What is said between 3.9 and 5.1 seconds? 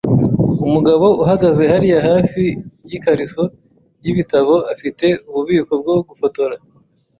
yibitabo afite